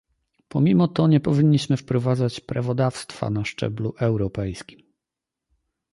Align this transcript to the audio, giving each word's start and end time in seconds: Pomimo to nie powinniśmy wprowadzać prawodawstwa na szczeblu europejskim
Pomimo 0.47 0.87
to 0.87 1.07
nie 1.07 1.19
powinniśmy 1.19 1.77
wprowadzać 1.77 2.39
prawodawstwa 2.39 3.29
na 3.29 3.45
szczeblu 3.45 3.93
europejskim 3.97 4.79